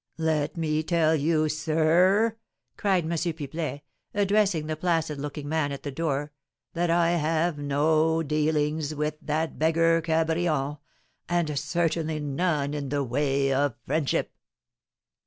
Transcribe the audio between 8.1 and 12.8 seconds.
dealings with that beggar Cabrion, and certainly none